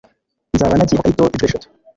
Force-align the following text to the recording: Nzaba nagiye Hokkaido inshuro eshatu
Nzaba 0.53 0.77
nagiye 0.77 0.97
Hokkaido 0.99 1.23
inshuro 1.27 1.47
eshatu 1.47 1.67